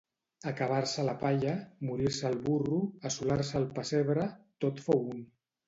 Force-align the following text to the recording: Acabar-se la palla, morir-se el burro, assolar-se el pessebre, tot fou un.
Acabar-se 0.51 1.03
la 1.09 1.13
palla, 1.23 1.53
morir-se 1.89 2.25
el 2.31 2.39
burro, 2.49 2.81
assolar-se 3.13 3.55
el 3.63 3.71
pessebre, 3.79 4.29
tot 4.67 4.85
fou 4.89 5.09
un. 5.17 5.25